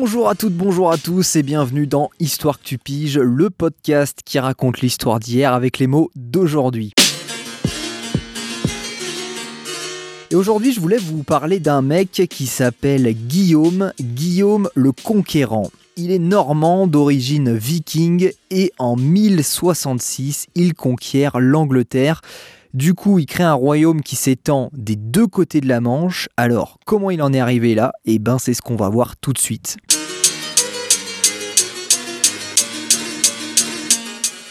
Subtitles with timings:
[0.00, 4.20] Bonjour à toutes, bonjour à tous et bienvenue dans Histoire que tu piges, le podcast
[4.24, 6.92] qui raconte l'histoire d'hier avec les mots d'aujourd'hui.
[10.32, 15.70] Et aujourd'hui, je voulais vous parler d'un mec qui s'appelle Guillaume, Guillaume le Conquérant.
[15.96, 22.20] Il est normand d'origine viking et en 1066, il conquiert l'Angleterre.
[22.74, 26.28] Du coup, il crée un royaume qui s'étend des deux côtés de la Manche.
[26.36, 27.92] Alors, comment il en est arrivé là?
[28.04, 29.76] Eh ben, c'est ce qu'on va voir tout de suite.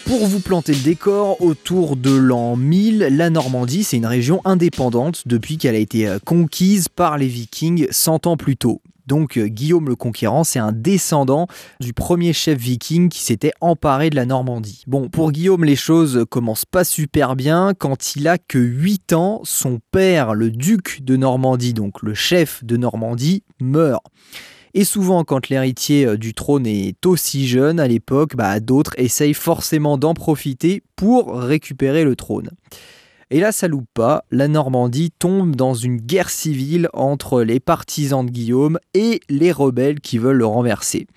[0.06, 5.24] Pour vous planter le décor, autour de l'an 1000, la Normandie, c'est une région indépendante
[5.26, 8.80] depuis qu'elle a été euh, conquise par les Vikings 100 ans plus tôt.
[9.08, 11.48] Donc euh, Guillaume le Conquérant, c'est un descendant
[11.80, 14.84] du premier chef viking qui s'était emparé de la Normandie.
[14.88, 17.74] Bon, pour Guillaume, les choses commencent pas super bien.
[17.78, 22.64] Quand il a que 8 ans, son père, le duc de Normandie, donc le chef
[22.64, 24.04] de Normandie, meurt.
[24.76, 29.36] Et souvent, quand l'héritier euh, du trône est aussi jeune à l'époque, bah, d'autres essayent
[29.36, 32.50] forcément d'en profiter pour récupérer le trône.
[33.30, 38.26] Et là, ça loupe pas, la Normandie tombe dans une guerre civile entre les partisans
[38.26, 41.08] de Guillaume et les rebelles qui veulent le renverser.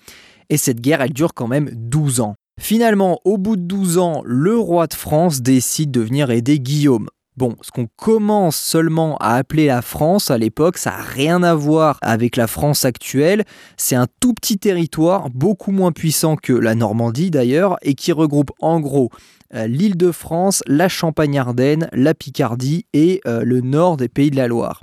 [0.49, 2.35] Et cette guerre, elle dure quand même 12 ans.
[2.59, 7.07] Finalement, au bout de 12 ans, le roi de France décide de venir aider Guillaume.
[7.37, 11.53] Bon, ce qu'on commence seulement à appeler la France à l'époque, ça n'a rien à
[11.53, 13.43] voir avec la France actuelle.
[13.77, 18.49] C'est un tout petit territoire, beaucoup moins puissant que la Normandie d'ailleurs, et qui regroupe
[18.59, 19.11] en gros
[19.53, 24.35] euh, l'île de France, la Champagne-Ardenne, la Picardie et euh, le nord des pays de
[24.35, 24.81] la Loire.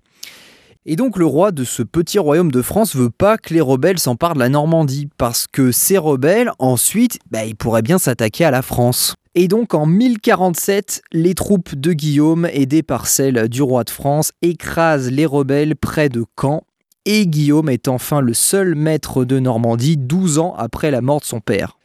[0.86, 3.98] Et donc le roi de ce petit royaume de France veut pas que les rebelles
[3.98, 8.52] s'emparent de la Normandie, parce que ces rebelles, ensuite, bah, ils pourraient bien s'attaquer à
[8.52, 9.16] la France.
[9.36, 14.30] Et donc en 1047, les troupes de Guillaume, aidées par celles du roi de France,
[14.42, 16.62] écrasent les rebelles près de Caen.
[17.04, 21.25] Et Guillaume est enfin le seul maître de Normandie 12 ans après la mort de
[21.25, 21.76] son père.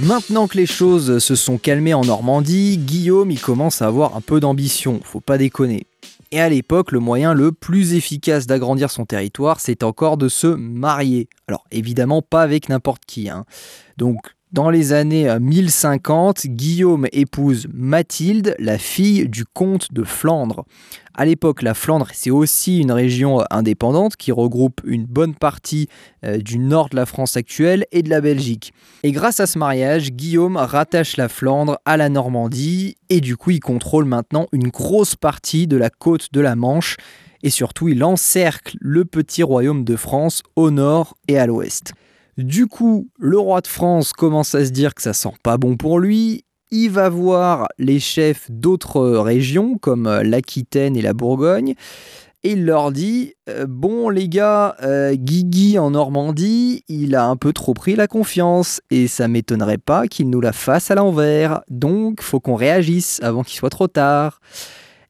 [0.00, 4.20] Maintenant que les choses se sont calmées en Normandie, Guillaume y commence à avoir un
[4.20, 5.86] peu d'ambition, faut pas déconner.
[6.34, 10.48] Et à l'époque, le moyen le plus efficace d'agrandir son territoire, c'est encore de se
[10.48, 11.28] marier.
[11.46, 13.28] Alors évidemment pas avec n'importe qui.
[13.28, 13.44] Hein.
[13.98, 14.18] Donc
[14.54, 20.64] dans les années 1050, Guillaume épouse Mathilde, la fille du comte de Flandre.
[21.12, 25.88] À l'époque, la Flandre, c'est aussi une région indépendante qui regroupe une bonne partie
[26.24, 28.72] euh, du nord de la France actuelle et de la Belgique.
[29.02, 33.50] Et grâce à ce mariage, Guillaume rattache la Flandre à la Normandie et du coup,
[33.50, 36.96] il contrôle maintenant une grosse partie de la côte de la Manche
[37.42, 41.92] et surtout, il encercle le petit royaume de France au nord et à l'ouest.
[42.36, 45.76] Du coup, le roi de France commence à se dire que ça sent pas bon
[45.76, 46.44] pour lui.
[46.70, 51.74] Il va voir les chefs d'autres régions comme euh, l'Aquitaine et la Bourgogne
[52.44, 57.36] et il leur dit euh, Bon, les gars, euh, Guigui en Normandie, il a un
[57.36, 61.62] peu trop pris la confiance et ça m'étonnerait pas qu'il nous la fasse à l'envers.
[61.70, 64.40] Donc, faut qu'on réagisse avant qu'il soit trop tard.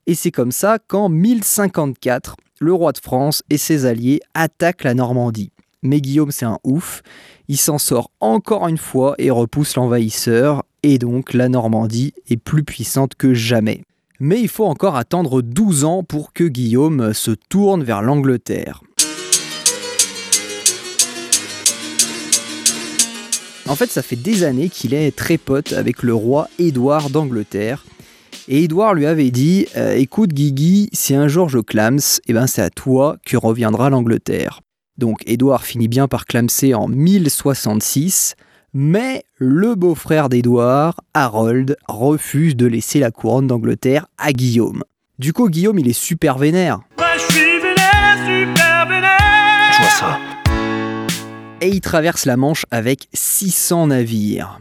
[0.07, 4.93] Et c'est comme ça qu'en 1054, le roi de France et ses alliés attaquent la
[4.93, 7.01] Normandie mais Guillaume c'est un ouf.
[7.47, 12.63] Il s'en sort encore une fois et repousse l'envahisseur, et donc la Normandie est plus
[12.63, 13.83] puissante que jamais.
[14.19, 18.81] Mais il faut encore attendre 12 ans pour que Guillaume se tourne vers l'Angleterre.
[23.67, 27.83] En fait, ça fait des années qu'il est très pote avec le roi Édouard d'Angleterre.
[28.47, 32.45] Et Édouard lui avait dit euh, Écoute, Guigui, si un jour je clams, eh ben
[32.45, 34.61] c'est à toi que reviendra l'Angleterre.
[34.97, 38.35] Donc Édouard finit bien par clamser en 1066,
[38.73, 44.83] mais le beau-frère d'Édouard, Harold, refuse de laisser la couronne d'Angleterre à Guillaume.
[45.19, 46.79] Du coup, Guillaume, il est super vénère.
[46.97, 49.71] je suis vénère, super vénère.
[49.73, 50.19] Je vois ça.
[51.61, 54.59] Et il traverse la Manche avec 600 navires.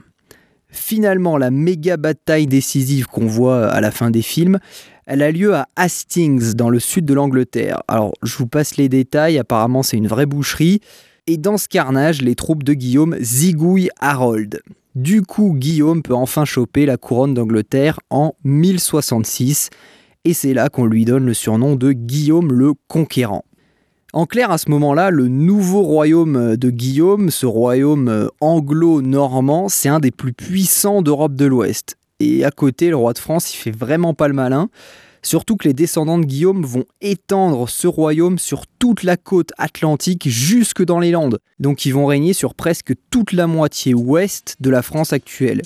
[0.75, 4.59] Finalement, la méga bataille décisive qu'on voit à la fin des films,
[5.07, 7.83] elle a lieu à Hastings, dans le sud de l'Angleterre.
[7.87, 10.81] Alors, je vous passe les détails, apparemment c'est une vraie boucherie.
[11.29, 14.61] Et dans ce carnage, les troupes de Guillaume zigouillent Harold.
[14.97, 19.71] Du coup, Guillaume peut enfin choper la couronne d'Angleterre en 1066,
[20.25, 23.45] et c'est là qu'on lui donne le surnom de Guillaume le Conquérant.
[24.15, 29.99] En clair, à ce moment-là, le nouveau royaume de Guillaume, ce royaume anglo-normand, c'est un
[29.99, 31.97] des plus puissants d'Europe de l'Ouest.
[32.21, 34.69] Et à côté, le roi de France, il fait vraiment pas le malin.
[35.23, 40.29] Surtout que les descendants de Guillaume vont étendre ce royaume sur toute la côte atlantique
[40.29, 41.41] jusque dans les Landes.
[41.59, 45.63] Donc ils vont régner sur presque toute la moitié ouest de la France actuelle.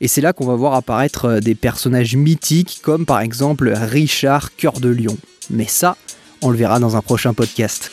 [0.00, 4.80] Et c'est là qu'on va voir apparaître des personnages mythiques comme par exemple Richard Cœur
[4.80, 5.18] de Lion.
[5.50, 5.98] Mais ça,
[6.42, 7.90] On le verra dans un prochain podcast.